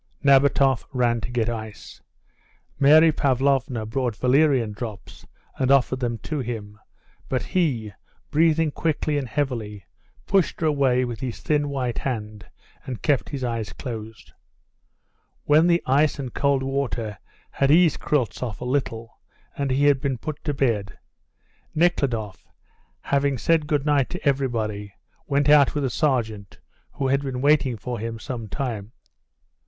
[0.23, 2.01] Nabatoff ran to get ice.
[2.79, 5.27] Mary Pavlovna brought valerian drops
[5.59, 6.79] and offered them to him,
[7.29, 7.93] but he,
[8.31, 9.85] breathing quickly and heavily,
[10.25, 12.47] pushed her away with his thin, white hand,
[12.83, 14.33] and kept his eyes closed.
[15.43, 17.19] When the ice and cold water
[17.51, 19.19] had eased Kryltzoff a little,
[19.55, 20.97] and he had been put to bed,
[21.75, 22.47] Nekhludoff,
[23.01, 24.95] having said good night to everybody,
[25.27, 26.57] went out with the sergeant,
[26.93, 28.93] who had been waiting for him some time.